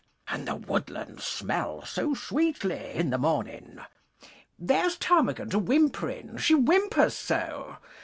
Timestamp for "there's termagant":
4.57-5.53